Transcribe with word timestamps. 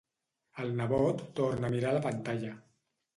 El 0.61 0.71
nebot 0.79 1.21
torna 1.39 1.67
a 1.69 1.71
mirar 1.75 1.91
la 1.97 2.01
pantalla. 2.07 2.55